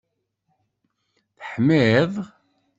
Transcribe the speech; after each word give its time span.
Teḥmiḍ? 1.37 2.13